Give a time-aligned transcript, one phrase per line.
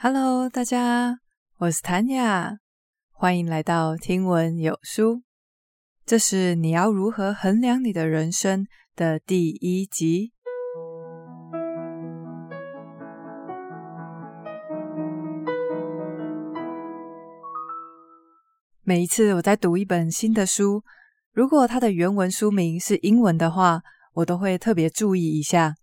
[0.00, 1.18] Hello，大家，
[1.56, 2.58] 我是 Tanya，
[3.10, 5.24] 欢迎来到听闻有书。
[6.06, 10.32] 这是你要如何衡量你的人生的第一集。
[18.84, 20.84] 每一次我在读一本新的书，
[21.32, 25.74] 如果它的原文书名是英文的话，我都会特别注意一下，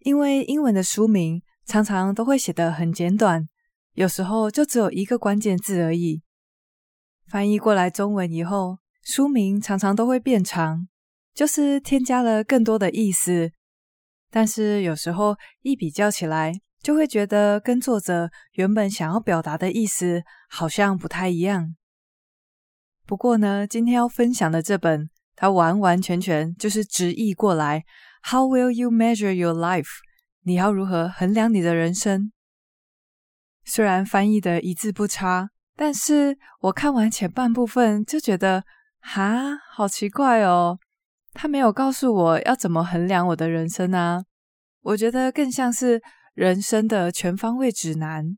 [0.00, 3.48] 因为英文的书名，常常都会写得很简短，
[3.94, 6.22] 有时候就只有一个关键字而已。
[7.28, 10.88] 翻译过来中文以后，书名常常都会变长，
[11.32, 13.52] 就是添加了更多的意思。
[14.30, 16.52] 但是有时候一比较起来，
[16.82, 21.74] 就会觉得跟作者原本想要表达的意思好像不太一样。
[23.06, 27.84] 不过呢，今天要分享的这本，它完完全全就是直译过来
[28.22, 29.88] ：How will you measure your life？
[30.44, 32.32] 你要如何衡量你的人生？
[33.64, 38.64] 虽然翻译的一字不差，但是我看完前半部分就觉得，
[39.00, 40.78] 哈，好奇怪哦。
[41.32, 44.24] 他没有告诉我要怎么衡量我的人生啊。
[44.82, 46.02] 我觉得更像是
[46.34, 48.36] 人生的全方位指南。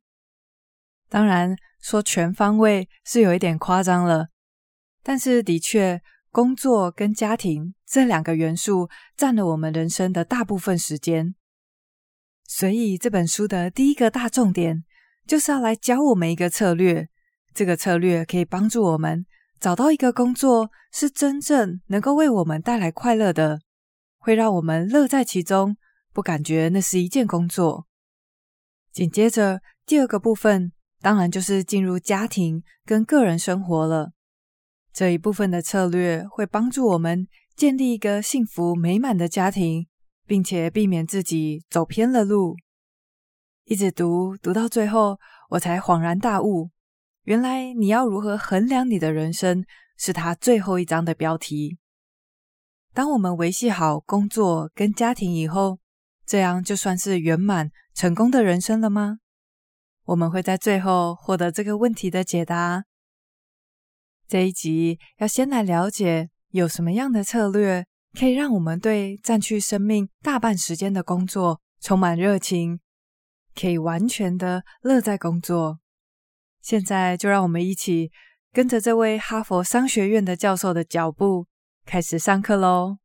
[1.09, 4.29] 当然，说全方位是有一点夸张了，
[5.03, 11.35] 但是的确，工作跟家庭这两个元素占了我们人生的大部分时间。
[12.47, 14.85] 所以这本书的第一个大重点，
[15.27, 17.09] 就是要来教我们一个策略。
[17.55, 19.25] 这个策略可以帮助我们
[19.59, 23.61] 找到一个工作，是真正能够为我们带来快乐的，
[24.19, 25.77] 会让我们乐在其中，
[26.13, 27.87] 不感觉那是一件工作。
[28.93, 34.13] 紧接着第二个部分，当然就是进入家庭跟个人生活了。
[34.93, 39.87] 这一部分的策略会帮助我们建立一个幸福美满的家庭。
[40.27, 42.57] 并且避免自己走偏了路，
[43.65, 45.19] 一直读读到最后，
[45.51, 46.71] 我才恍然大悟，
[47.25, 49.65] 原来你要如何衡量你的人生，
[49.97, 51.79] 是他最后一章的标题。
[52.93, 55.79] 当我们维系好工作跟家庭以后，
[56.25, 59.19] 这样就算是圆满成功的人生了吗？
[60.05, 62.85] 我们会在最后获得这个问题的解答。
[64.27, 67.87] 这一集要先来了解有什么样的策略。
[68.17, 72.79] 可以让我们对占据生命大半时间的工作充满热情，
[73.55, 75.81] 可以完全的乐在工作。
[76.63, 78.13] 现在就让我们一起
[78.53, 81.49] 跟着这位哈佛商学院的教授的脚步，
[81.85, 82.99] 开始上课喽！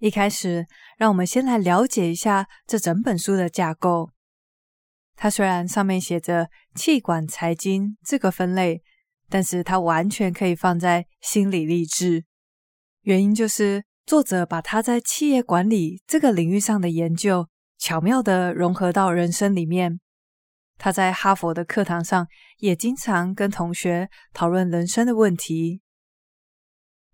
[0.00, 0.66] 一开始，
[0.98, 4.13] 让我们先来了解一下这整本书的架构。
[5.16, 8.82] 它虽然上面写着“气管财经”这个分类，
[9.28, 12.24] 但是它完全可以放在心理励志。
[13.02, 17.48] 原因就是作者把他在企业管理这个领域上的研究
[17.78, 20.00] 巧妙的融合到人生里面。
[20.76, 22.26] 他在哈佛的课堂上
[22.58, 25.80] 也经常跟同学讨论人生的问题。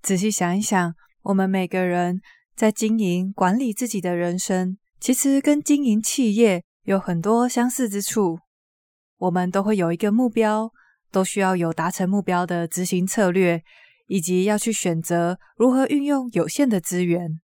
[0.01, 2.21] 仔细想一想，我们每个人
[2.57, 6.65] 在经营管理自己的人生，其实跟经营企业。
[6.91, 8.41] 有很多相似之处，
[9.19, 10.73] 我们都会有一个目标，
[11.13, 13.63] 都需要有达成目标的执行策略，
[14.09, 17.41] 以及要去选择如何运用有限的资源。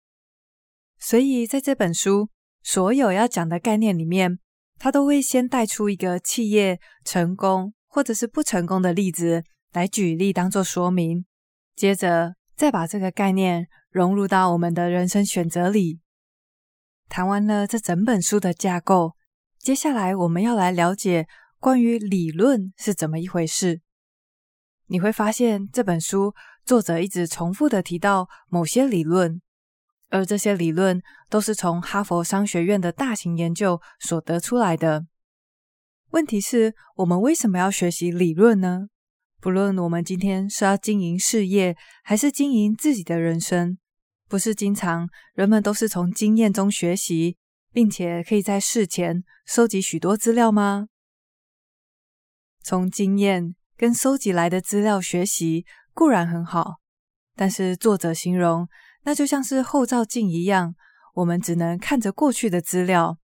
[0.98, 2.28] 所以，在这本书
[2.64, 4.40] 所有要讲的概念里面，
[4.80, 11.24] 它都会先带出一个企业成功或者是不成功的例子来举例当做说明，
[11.76, 16.00] 接着再把这个概念融入到我们的人生选择里。
[17.08, 19.16] 谈完了这整本书的架构。
[19.66, 21.27] 接下来我们要来了解
[21.59, 23.81] 关于理论是怎么一回事。
[24.87, 26.32] 你会发现这本书
[26.65, 29.43] 作者一直重复的提到某些理论，
[30.09, 35.04] 而这些理论都是从哈佛商学院的大型研究所得出来的。
[36.10, 38.87] 问题是，我们为什么要学习理论呢？
[39.41, 43.77] 不论我们今天是要经营事业，还是经营自己的人生，
[44.28, 47.36] 不是经常人们都是从经验中学习。
[47.76, 50.88] 并且可以在事前收集许多资料吗？
[52.62, 56.76] 从经验跟收集来的资料学习固然很好，
[57.34, 58.66] 但是作者形容
[59.02, 60.74] 那就像是后照镜一样，
[61.16, 63.18] 我们只能看着过去的资料。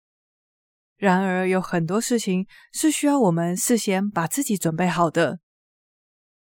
[0.96, 5.38] 然而有很多事情是需要我们事先把自己准备好的。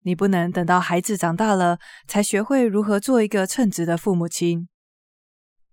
[0.01, 4.67] 你不能等到孩子长大了才学会如何做一个称职的父母亲。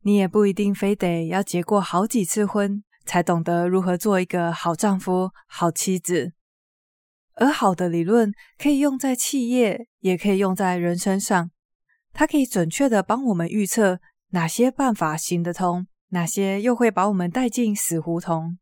[0.02, 6.32] 你也不一定非得要结过好几次婚，才懂得如何做一个好丈夫、好妻子。
[7.35, 11.50] 而好的理论可以用在企业，也可以用在人身上。
[12.12, 14.00] 它可以准确的帮我们预测
[14.31, 18.58] 哪些办法行得通，哪些又会把我们带进死胡同。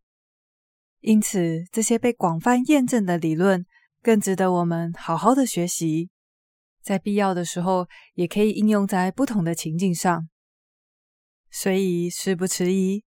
[1.01, 3.65] 因此，这些被广泛验证的理论
[4.03, 6.11] 更值得我们好好的学习，
[6.83, 10.29] 在必要的时候也可以应用在不同的情境上。
[11.51, 13.05] 所以，事不迟疑，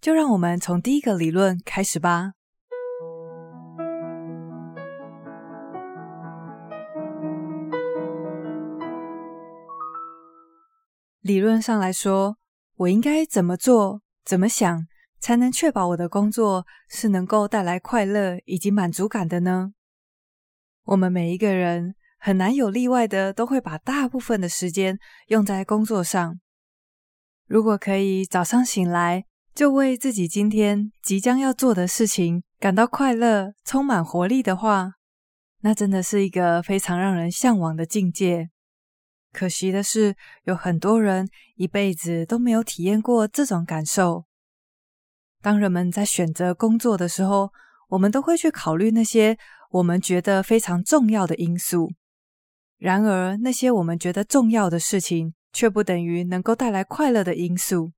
[0.00, 2.32] 就让我们从第一个理论开始吧。
[11.20, 12.38] 理论上来说，
[12.76, 14.86] 我应该怎么做、怎么想，
[15.20, 19.72] 才能确保我的工作是能够带来快乐以及满足感的呢？
[20.84, 26.40] 我们每一个人很难有例外的，都会把大部分的时间用在工作上。
[27.50, 29.24] 如果可以早上醒来
[29.56, 34.92] 就为自己今天即将要做的事情感到快乐、充满活力的话，
[35.62, 38.50] 那真的是一个非常让人向往的境界。
[39.32, 40.14] 可惜的是，
[40.44, 44.26] 有很多人一辈子都没有体验过这种感受。
[45.42, 47.50] 当人们在选择工作的时候，
[47.88, 49.36] 我们都会去考虑那些
[49.72, 51.90] 我们觉得非常重要的因素。
[52.78, 57.92] 然而，那些我们觉得重要的事情，却不等于能够带来快乐的因素。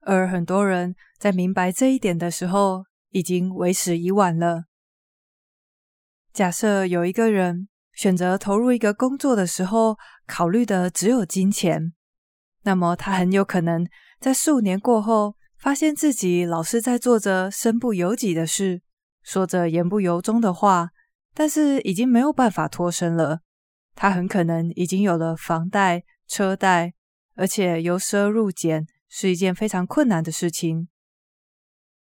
[0.00, 4.64] 而很多人在明白这一点的时候，已经为时已晚了。
[6.32, 9.96] 假设有一个人选择投入一个工作的时候，
[10.26, 11.92] 考虑的只有金钱，
[12.62, 13.86] 那么他很有可能
[14.20, 18.82] 在数年过后，发现自己老是在做着身不由己的事，
[19.22, 20.90] 说着言不由衷的话，
[21.34, 23.40] 但是已经没有办法脱身了。
[23.94, 26.94] 他很可能已经有了房贷、车贷，
[27.34, 30.88] 而且由奢入俭是一件非常困难的事情。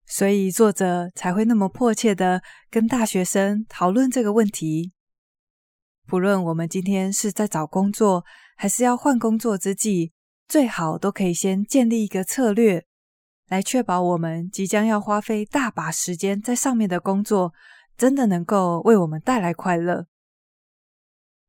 [0.06, 4.92] 所以作者才会那么迫切的跟大学生讨论这个问题。
[6.06, 8.24] 不论我们今天是在找工作，
[8.56, 10.12] 还是要换工作之际，
[10.46, 12.84] 最好都可以先建立一个策略，
[13.48, 17.54] 来确保我们即将要花费大把时间在上面的工作，
[17.96, 20.06] 真的能够为我们带来快乐。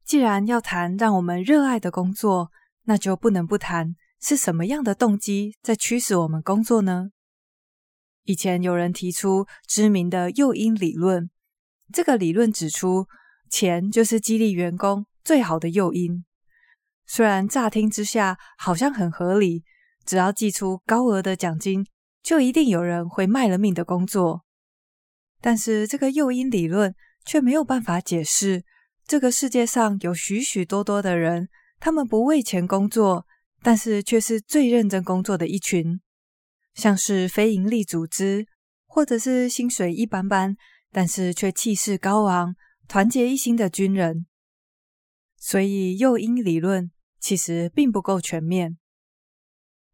[0.06, 2.52] 既然要谈让我们热爱的工作，
[2.84, 7.10] 那就不能不谈是什么样的动机在驱使我们工作呢？
[8.24, 11.30] 以前有人提出知名的诱因理论，
[11.92, 13.08] 这个理论指出，
[13.50, 16.24] 钱就是激励员工最好的诱因。
[17.08, 19.64] 虽然乍听之下好像很合理，
[20.06, 21.86] 只要寄出高额的奖金，
[22.22, 24.44] 就一定有人会卖了命的工作。
[25.42, 28.64] 但是这个诱因理论却没有办法解释，
[29.08, 31.48] 这个世界上有许许多多的人，
[31.80, 33.28] 他们不为钱工作，
[33.62, 36.02] 但是却是最认真工作的一群，
[36.74, 38.48] 像是非营利组织，
[38.88, 40.56] 或者是薪水一般般，
[40.92, 42.56] 但是却气势高昂。
[42.88, 44.28] 团结一心的军人，
[45.38, 48.78] 所以诱因理论其实并不够全面。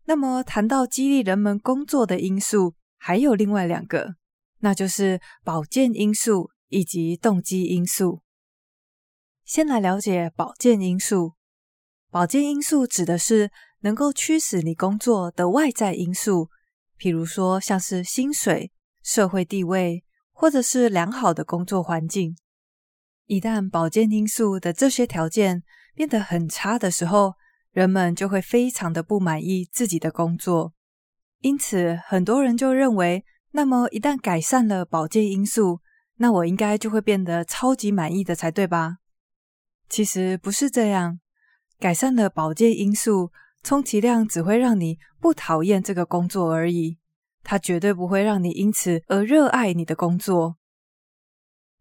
[0.04, 4.16] 那么谈到激励人们工作的因素，还有另外两个，
[4.60, 8.22] 那就是保健因素以及动机因素。
[9.52, 11.34] 先来了解保健因素。
[12.10, 13.52] 保健因素指的是
[13.82, 16.48] 能够驱使你工作的外在因素，
[16.98, 18.72] 譬如说像是薪水、
[19.04, 22.38] 社会地位，或者是良好的工作环境。
[23.26, 25.64] 一旦保健因素的这些条件
[25.94, 27.34] 变得很差的时候，
[27.74, 30.72] 人们就会非常的不满意自己的工作。
[31.42, 35.82] 因此，很多人就认为，那么一旦改善了保健因素，
[36.20, 39.00] 那我应该就会变得超级满意的才对吧？
[39.92, 41.20] 其实不是这样，
[41.78, 43.30] 改善了保健因素，
[43.62, 46.98] 充其量只会让你不讨厌这个工作而已，
[47.44, 50.56] 它绝对不会让你因此而热爱你的工作。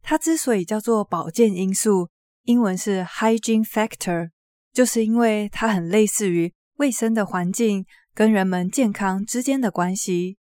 [0.02, 2.09] 它之所以叫做保健因素，
[2.47, 4.31] 英文是 hygiene factor，
[4.73, 10.37] 就是因为它很类似于卫生的环境跟人们健康之间的关系。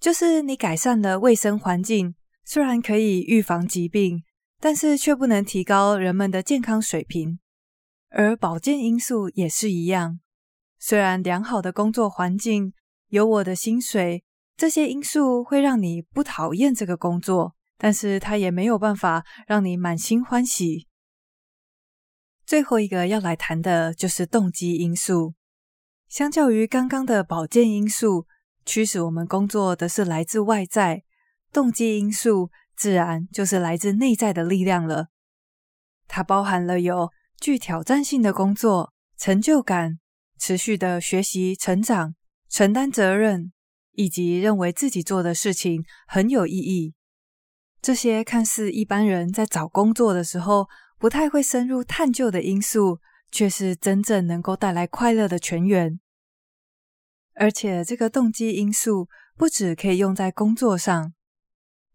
[0.00, 4.24] 就是你改善了卫生环境，虽然可以预防疾病，
[4.60, 7.40] 但是却不能提高人们的健康水平。
[8.10, 10.20] 而保健因素也是一样，
[10.78, 12.72] 虽然良好的工作环境、
[13.08, 14.22] 有我的薪水，
[14.56, 17.56] 这些因素会让你不讨厌这个工作。
[17.82, 20.86] 但是它也没有办法让你满心欢喜。
[22.44, 25.32] 最后一个要来谈的就是动机因素。
[26.06, 28.26] 相较于刚刚的保健因素，
[28.66, 31.04] 驱使我们工作的是来自外在，
[31.50, 35.08] 动机因素自然就是来自内在的力量了。
[36.08, 39.98] 它包含了有具挑战性的工作、成就感、
[40.38, 42.14] 持续的学习成长、
[42.48, 43.52] 承担责任，
[43.92, 46.94] 以及认为自己做的事情很有意义。
[47.82, 50.66] 这些看似一般人在找工作的时候
[50.98, 52.98] 不太会深入探究的因素，
[53.30, 56.00] 却是真正能够带来快乐的泉源。
[57.34, 59.06] 而且，这个动机因素
[59.36, 61.12] 不只可以用在工作上。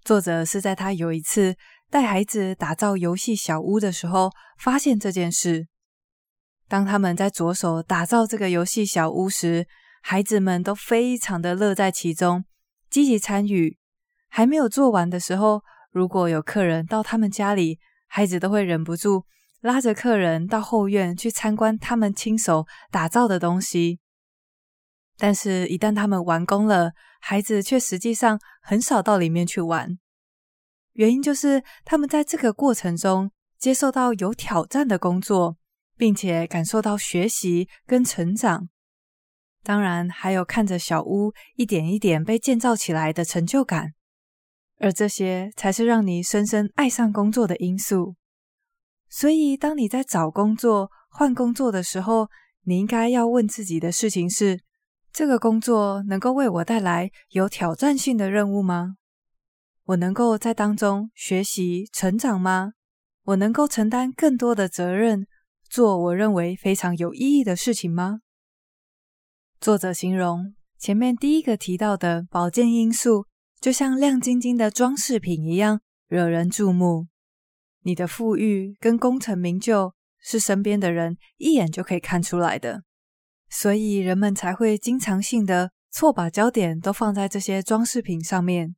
[0.06, 1.56] 作者是在他有一次
[1.90, 5.68] 带孩子打造游戏小屋的时候，发现这件事。
[6.68, 9.66] 当他们在着手打造这个游戏小屋时，
[10.04, 12.46] 孩子们都非常的乐在其中，
[12.88, 13.80] 积极参与。
[14.30, 19.24] 还没有做完的时候，如果有客人到他们家里，孩子都会忍不住
[19.62, 24.00] 拉着客人到后院去参观他们亲手打造的东西。
[25.18, 26.92] 但是，一旦他们完工了，
[27.22, 29.98] 孩子却实际上很少到里面去玩。
[30.94, 35.58] 原因就是他们在这个过程中接受到有挑战的工作，
[35.98, 38.70] 并且感受到学习跟成长。
[39.64, 43.94] 当然，还有看着小屋一点一点被建造起来的成就感。
[44.78, 48.16] 而这些才是让你深深爱上工作的因素。
[49.10, 52.28] 所以，当你在找工作、换工作的时候，
[52.64, 54.60] 你应该要问自己的事情是：
[55.16, 58.98] 这个工作能够为我带来有挑战性的任务吗？
[59.86, 62.74] 我能够在当中学习成长吗？
[63.24, 65.26] 我能够承担更多的责任，
[65.70, 68.20] 做我认为非常有意义的事情吗？
[69.62, 73.26] 作者形容前面第一个提到的保健因素。
[73.62, 77.08] 就像亮晶晶的装饰品一样惹人注目，
[77.84, 82.84] 你的富裕跟功成名就是身边的人一眼就可以看出来的，
[83.58, 88.76] 所以人们才会经常性的错把焦点都放在这些装饰品上面，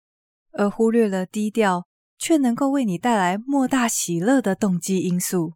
[0.52, 1.88] 而忽略了低调
[2.20, 5.54] 却能够为你带来莫大喜乐的动机因素。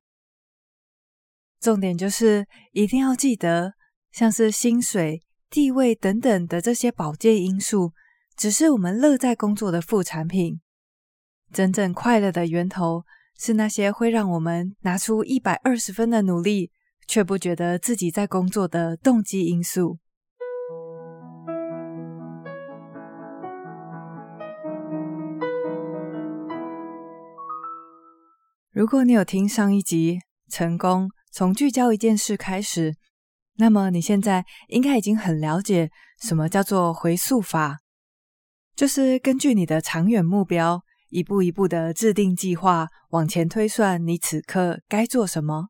[1.59, 3.73] 重点就是一定要记得，
[4.11, 7.91] 像是薪水、地位等等的这些保健因素。
[8.35, 10.59] 只是我们乐在工作的副产品，
[11.53, 13.03] 真正快乐的源头
[13.37, 16.71] 是那些会让我们拿出一百二十分的努力，
[17.11, 19.97] 却不觉得自己在工作的动机因素。
[28.71, 30.19] 如果你有听上一集
[30.55, 32.91] 《成功从聚焦一件事开始》，
[33.57, 35.91] 那么你现在应该已经很了解
[36.21, 37.79] 什么叫做回溯法。
[38.73, 45.67] 就是根据你的长远目标，一步一步的制定计划，往前推算你此刻该做什么。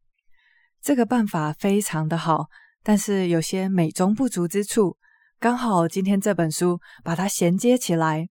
[0.82, 2.48] 这个办法非常的好，
[2.82, 4.98] 但是有些美中不足之处。
[5.40, 8.30] 刚好今天这本书把它衔接起来，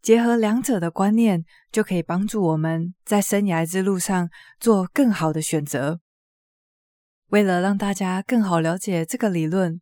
[0.00, 4.28] 结合两者的观念，就可以帮助我们在生涯之路上
[4.58, 6.00] 做更好的选择。
[7.28, 9.80] 为了让大家更好了解这个理论，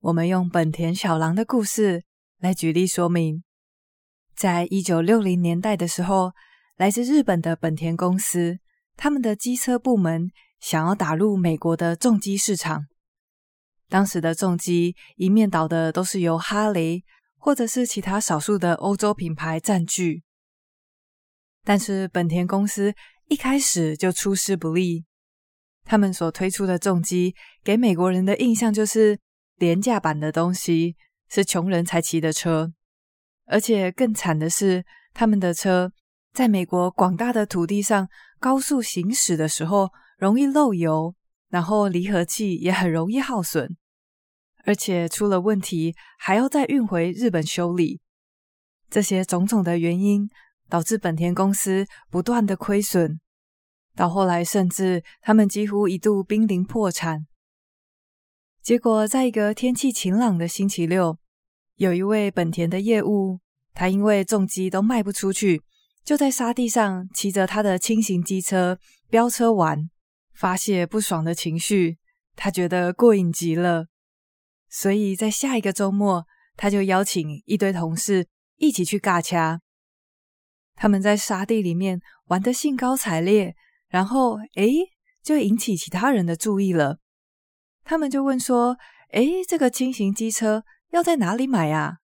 [0.00, 2.04] 我们用本田小狼的故事
[2.38, 3.42] 来举例说明。
[4.34, 6.32] 在一九六零年代的时候，
[6.76, 8.58] 来自日本的本田公司，
[8.96, 10.30] 他们的机车部门
[10.64, 12.86] 想要打入美国的重机市场。
[13.90, 17.04] 当时的重机一面倒的都是由哈雷
[17.36, 20.22] 或者是其他少数的欧洲品牌占据，
[21.64, 22.94] 但是本田公司
[23.28, 25.04] 一开始就出师不利，
[25.84, 29.20] 他们所推出的重机给美国人的印象就是
[29.56, 30.96] 廉价版的东西，
[31.28, 32.72] 是穷人才骑的车。
[33.44, 35.92] 而且更惨的是，他们的车
[36.32, 38.08] 在美国广大的土地上
[38.40, 41.14] 高速行驶的时候容易漏油，
[41.48, 43.76] 然后离合器也很容易耗损，
[44.64, 48.00] 而且出了问题还要再运回日本修理。
[48.90, 50.28] 这些种种的原因
[50.68, 53.20] 导致本田公司不断的亏损，
[53.94, 57.26] 到后来甚至他们几乎一度濒临破产。
[58.62, 61.18] 结果在一个天气晴朗的星期六。
[61.76, 63.40] 有一位本田的业务，
[63.72, 65.60] 他因为重机都卖不出去，
[66.04, 68.78] 就在沙地上骑着他的轻型机车
[69.10, 69.90] 飙车玩，
[70.34, 71.98] 发泄不爽的情绪。
[72.36, 73.86] 他觉得过瘾极了，
[74.68, 76.26] 所以在下一个周末，
[76.56, 78.26] 他就邀请一堆同事
[78.56, 79.60] 一起去尬掐。
[80.74, 83.54] 他们在沙地里面玩得兴高采烈，
[83.88, 84.72] 然后诶，
[85.22, 86.98] 就引起其他人的注意了。
[87.84, 88.76] 他们就问说
[89.12, 91.98] ：“诶，这个轻型机车？”要在哪里买啊？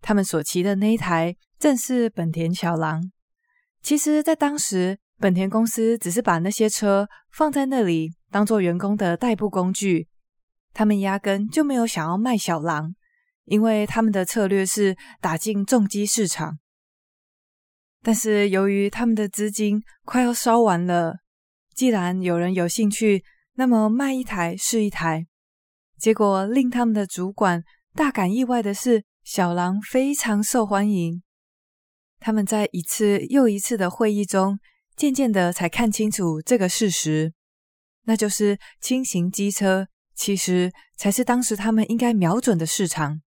[0.00, 3.10] 他们所骑的那一台正是本田小狼。
[3.82, 10.08] 其实，在当时，本田公司只是把那些车放在那里当做员工的代步工具，
[10.72, 12.94] 他们压根就没有想要卖小狼，
[13.44, 16.58] 因为他们的策略是打进重机市场。
[18.02, 21.16] 但是，由于他们的资金快要烧完了，
[21.74, 25.26] 既然有人有兴趣，那么卖一台是一台。
[25.96, 27.62] 结果令他们的主管。
[27.94, 31.22] 大感意外的是，小狼非常受欢迎。
[32.18, 34.58] 他们在一次又一次的会议中，
[34.96, 37.32] 渐渐的才看清楚这个事实。
[38.06, 43.22] 那就是轻型机车，其实才是当时他们应该瞄准的市场。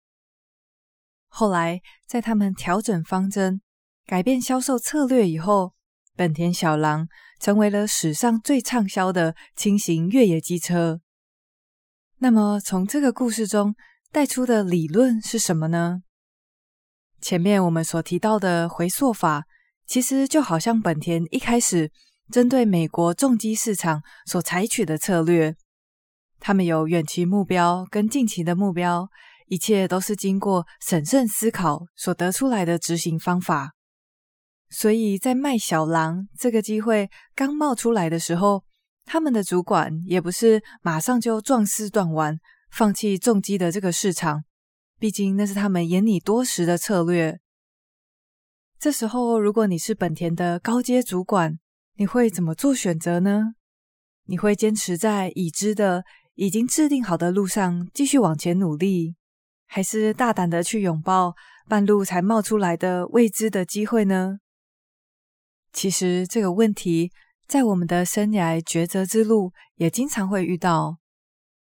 [1.28, 3.62] 后来，在他们调整方针、
[4.06, 5.74] 改变销售策略以后，
[6.16, 7.08] 本田小狼
[7.40, 11.02] 成为了史上最畅销的轻型越野机车。
[12.18, 13.76] 那么，从这个故事中
[14.12, 16.02] 带出的理论是什么呢？
[17.20, 19.46] 前面我们所提到的回溯法，
[19.86, 21.92] 其实就好像本田一开始
[22.32, 25.56] 针对美国重机市场所采取的策略，
[26.40, 29.10] 他们有远期目标跟近期的目标。
[29.48, 33.74] 一切都是经过审慎思考所得出来的执行方法，
[34.70, 38.64] 所以在卖小狼这个机会刚冒出来的时候，
[39.06, 42.40] 他们的主管也不是马上就壮士断腕，
[42.72, 44.44] 放弃重机的这个市场，
[44.98, 47.40] 毕竟那是他们眼里多时的策略。
[48.84, 51.58] 这时候，如果你是本田的高阶主管，
[51.96, 53.54] 你会怎么做选择呢？
[54.26, 56.04] 你会坚持在已知的、
[56.36, 59.16] 已经制定好的路上继续往前努力？
[59.68, 61.34] 还是大胆的去拥抱
[61.70, 64.40] 半路才冒出来的未知的机会呢？
[65.72, 67.10] 其实这个问题
[67.48, 70.98] 在我们的生涯抉择之路也经常会遇到。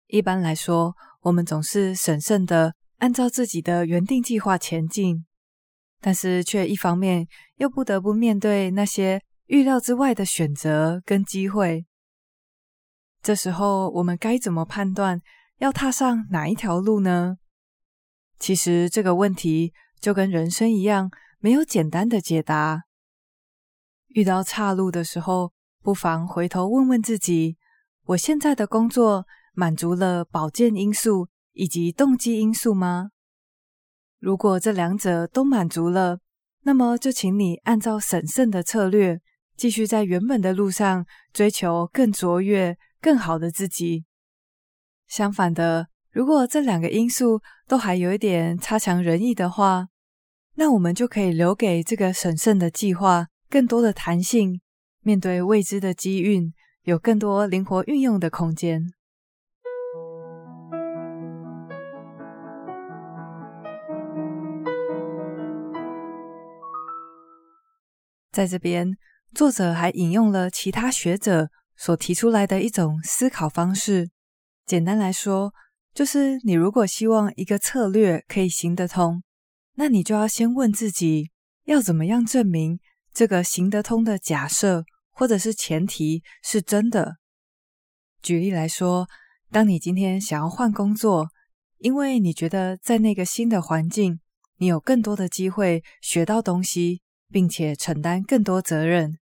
[0.07, 5.25] 一般来说，我们总是审慎的按照自己的原定计划前进，
[6.01, 11.85] 但是却一方面又不得不面对那些预料之外的选择跟机会。
[13.21, 15.19] 这时候，我们该怎么判断
[15.57, 17.37] 要踏上哪一条路呢？
[18.37, 21.09] 其实这个问题就跟人生一样，
[21.39, 22.83] 没有简单的解答。
[24.09, 27.57] 遇到岔路的时候，不妨回头问问自己：
[28.05, 33.09] 我现在的工作满足了保健因素以及动机因素吗？
[34.25, 36.17] 如果这两者都满足了，
[36.63, 39.21] 那么就请你按照审慎的策略，
[39.55, 44.03] 继续在原本的路上追求更卓越、更好的自己。
[45.05, 49.89] 相反的，如果这两个因素都还有一点差强人意的话，
[50.55, 54.59] 那我们就可以留给这个审慎的计划更多的弹性，
[55.03, 58.91] 面对未知的机运，有更多灵活运用的空间。
[68.35, 68.97] 在这边，
[69.33, 74.09] 作者还引用了其他学者所提出来的一种思考方式。
[74.65, 75.53] 简单来说，
[75.93, 79.23] 就是你如果希望一个策略可以行得通，
[79.75, 81.31] 那你就要先问自己，
[81.63, 82.77] 要怎么样证明
[83.13, 87.15] 这个行得通的假设或者是前提是真的。
[88.21, 89.07] 举例来说，
[89.49, 91.29] 当你今天想要换工作，
[91.77, 94.19] 因为你觉得在那个新的环境，
[94.57, 99.17] 你有更多的机会学到东西，并且承担更多责任，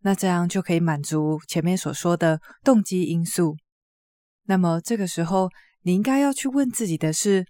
[0.00, 3.56] 那这样就可以满足前面所说的动机因素。
[4.44, 5.48] 那么这个时候，
[5.82, 7.46] 你应该要去问自己的是：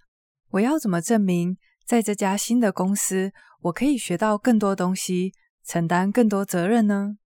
[0.51, 7.17] 我要怎么证明在这家新的公司，我可以学到更多东西，承担更多责任呢？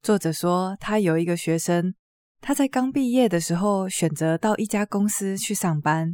[0.00, 1.94] 作者说，他有一个学生，
[2.40, 6.12] 他在刚毕业的时候选择到一家公司去上班，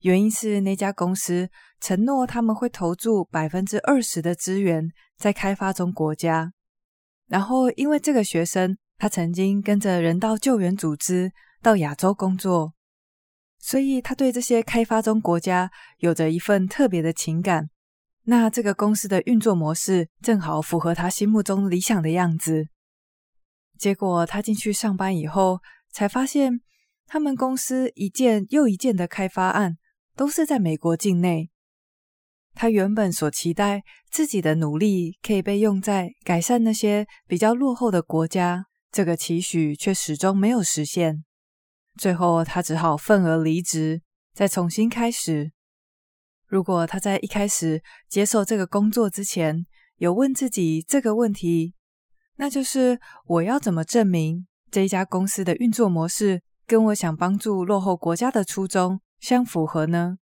[0.00, 1.48] 原因是那家公司
[1.80, 6.52] 承诺他们会投注百分之二十的资源在开发中国家。
[7.26, 12.74] 然后，因为这个学生，他曾经跟着人道救援组织到亚洲工作。
[13.60, 17.68] 所以他对这些开发中国家有着一份特别的情感。
[18.22, 22.68] 那这个公司的运作模式正好符合他心目中理想的样子。
[23.76, 25.58] 结果他进去上班以后，
[25.90, 26.60] 才发现
[27.06, 29.76] 他们公司一件又一件的开发案
[30.18, 31.48] 都是在美国境内。
[32.52, 41.22] 他原本所期待自己的努力可以被用在改善那些比较落后的国家，这个期许却始终没有实现。
[41.96, 44.02] 最后，他只好愤而离职，
[44.34, 45.52] 再重新开始。
[46.48, 49.64] 如果他在一开始接受这个工作之前，
[49.98, 51.74] 有问自己这个问题，
[52.38, 60.18] 那就是我要怎么证明这一家公司的运作模式跟我想帮助落后国家的初衷相符合呢？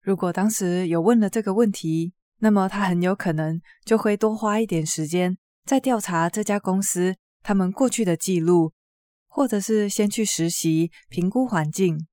[0.00, 8.72] 如果当时有问了这个问题，那么他很有可能就会多花一点时间在调查这家公司他们过去的记录。
[9.30, 12.08] 或者是先去实习，评估环境。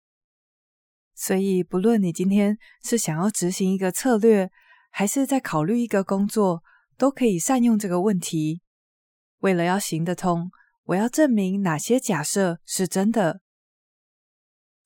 [1.15, 4.51] 所以，不论你今天是想要执行一个策略，
[4.91, 6.61] 还是在考虑一个工作，
[6.97, 8.61] 都可以善用这个问题。
[9.39, 10.51] 为了要行得通，
[10.83, 13.41] 我要证明哪些假设是真的。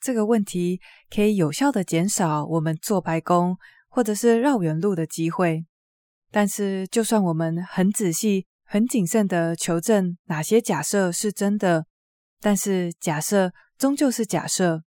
[0.02, 0.80] 这个问题
[1.14, 3.58] 可以有效地减少我们做白工
[3.90, 5.66] 或者是绕远路的机会。
[6.32, 11.86] 但是，就算我们很仔细、很谨慎地求证哪些假设是真的，
[12.40, 14.84] 但是假设终究是假设，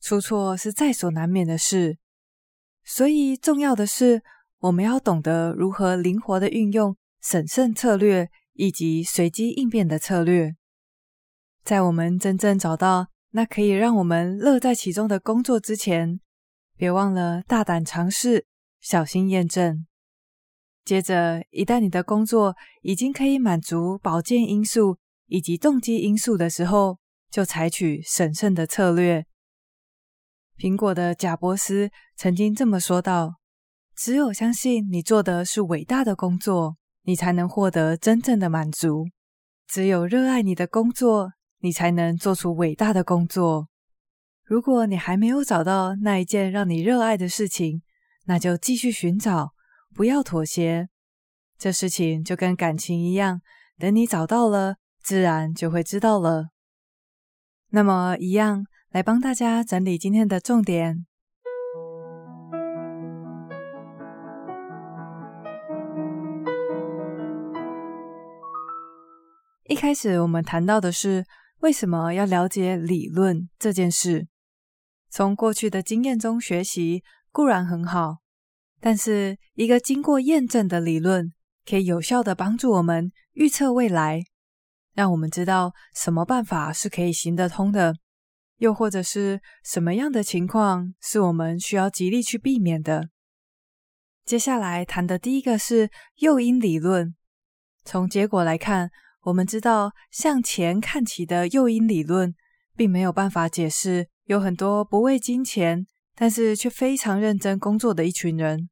[0.00, 1.98] 出错是在所难免的事。
[2.84, 4.22] 所以重要的是，
[4.60, 10.54] 我们要懂得如何灵活的运用审慎策略以及随机应变的策略。
[11.64, 16.20] 在我们真正找到那可以让我们乐在其中的工作之前，
[16.76, 18.46] 别忘了大胆尝试，
[18.80, 19.84] 小心验证。
[20.84, 29.26] 接着，一旦你的工作已经可以满足保健因素以及动机因素的时候，就采取审慎的策略。
[30.56, 33.40] 苹果的贾伯斯曾经这么说道
[33.96, 39.06] ：“只有相信你做的是伟大的工作，你才能获得真正的满足；
[39.66, 41.32] 只有热爱你的工作，
[41.64, 43.68] 你才能做出伟大的工作。
[44.44, 47.82] 如果你还没有找到那一件让你热爱的事情，
[48.26, 49.54] 那就继续寻找，
[49.94, 50.88] 不要妥协。
[51.58, 53.40] 这事情就跟感情一样，
[53.78, 56.50] 等你找到了，自然就会知道了。
[57.70, 61.04] 那么，一样。”来帮大家整理今天的重点。
[69.64, 71.24] 一开始我们谈到的是
[71.64, 74.28] 为什么要了解理论这件事。
[75.08, 78.18] 从过去的经验中学习固然很好，
[78.82, 81.32] 但是一个经过验证的理论
[81.64, 84.20] 可以有效地帮助我们预测未来，
[84.92, 87.94] 让我们知道什么办法是可以行得通的。
[88.58, 93.08] 又或者是什么样的情况是我们需要极力去避免的？
[94.26, 97.14] 接下来谈的第一个是诱因理论。
[97.86, 98.90] 从结果来看，
[99.24, 102.34] 我们知道向钱看齐的诱因理论，
[102.76, 108.68] 并没有办法解释有很多不为金钱，但是却非常认真工作的一群人。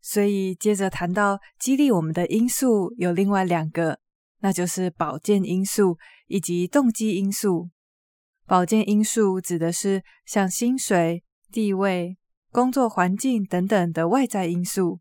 [0.00, 3.98] 所以接着谈到激励我们的因素有另外两个，
[4.40, 7.68] 那就是保健因素以及动机因素。
[8.46, 12.16] 保健因素指的是像薪水、地位、
[12.52, 15.00] 工作环境等等的外在因素。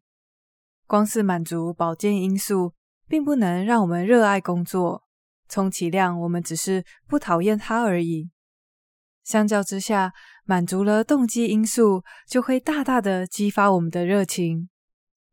[0.88, 2.74] 光是满足保健因素，
[3.08, 5.04] 并不能让我们热爱工作，
[5.48, 8.30] 充其量我们只是不讨厌它而已。
[9.24, 10.14] 相较之下，
[10.46, 14.70] 满足了动机因素，就会大大的激发我们的热情。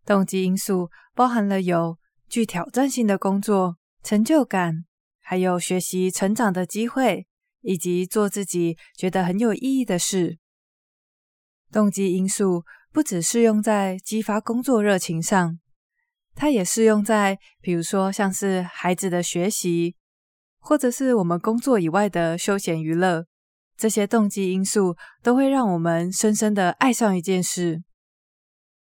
[0.04, 4.84] 动机因素包含了有具挑战性的工作、成就感，
[5.20, 7.26] 还有学习成长的机会。
[7.64, 10.40] 以及做自己觉得很有意义的事。
[11.70, 15.60] 动机因素不只适用在激发工作热情上，
[16.34, 19.94] 它也适用在，比如说像是孩子的学习，
[20.58, 23.26] 或者是我们工作以外的休闲娱乐。
[23.76, 27.82] 这些动机因素都会让我们深深的爱上一件事。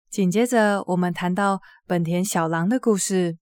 [0.09, 3.37] 紧接着，我们谈到本田小狼的故事。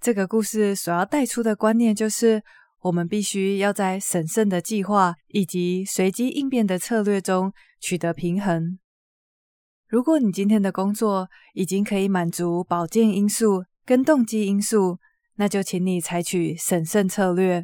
[0.00, 2.42] 这个故事所要带出的观念就是。
[2.82, 8.78] 我们必须要在审慎的计划以及随机应变的策略中取得平衡。
[9.88, 14.98] 如果你今天的工作已经可以满足保健因素跟动机因素，
[15.36, 17.62] 那就请你采取审慎策略；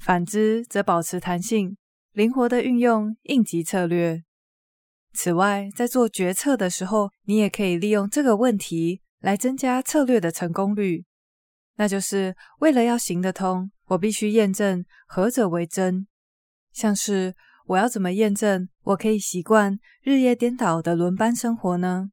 [0.00, 1.76] 反之，则保持弹性，
[2.12, 4.24] 灵活的运用应急策略。
[5.12, 11.04] 此外，在做决策的时候，你也可以利用这个问题来增加策略的成功率，
[11.76, 13.70] 那就是为了要行得通。
[13.86, 16.08] 我必须验证何者为真，
[16.72, 17.36] 像是
[17.72, 22.10] 我要怎么验证我可以习惯日夜颠倒的轮班生活呢？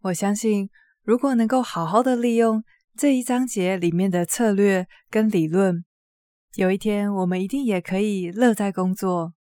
[0.00, 0.70] 我相信，
[1.02, 2.64] 如果能够好好的利用
[2.96, 5.84] 这一章节里面的策略跟理论，
[6.54, 9.34] 有一天我们一定也可以乐在工作，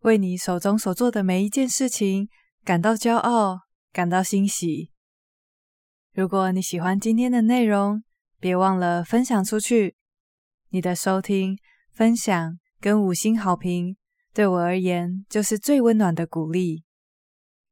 [0.00, 2.28] 为你手中所做的每一件事情
[2.64, 3.60] 感到骄傲，
[3.92, 4.90] 感到欣喜。
[6.12, 8.02] 如果你喜欢今天的内容，
[8.40, 9.94] 别忘了分享出去。
[10.70, 11.56] 你的收听、
[11.92, 13.96] 分享跟五星好评，
[14.32, 16.84] 对我而言就是最温暖的鼓励。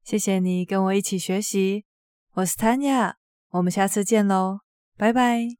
[0.02, 1.84] 谢谢你跟我一起学习，
[2.32, 3.14] 我是 Tanya，
[3.50, 4.60] 我们下次见喽，
[4.96, 5.57] 拜拜。